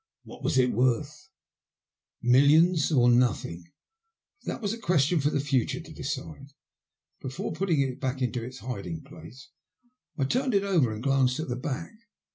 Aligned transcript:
What 0.23 0.43
was 0.43 0.57
it 0.57 0.71
worth? 0.71 1.29
Millions 2.23 2.91
or 2.91 3.07
nothing? 3.07 3.71
But 4.41 4.53
that 4.53 4.61
was 4.63 4.73
a 4.73 4.79
question 4.79 5.19
for 5.19 5.29
the 5.29 5.39
future 5.39 5.79
to 5.79 5.93
decide. 5.93 6.53
Before 7.21 7.53
putting 7.53 7.81
it 7.81 7.99
back 8.01 8.19
into 8.19 8.43
its 8.43 8.57
hiding 8.65 9.03
place 9.03 9.49
I 10.17 10.23
turned 10.23 10.55
it 10.55 10.63
over 10.63 10.91
and 10.91 11.03
glanced 11.03 11.39
at 11.39 11.49
the 11.49 11.55
back. 11.55 11.93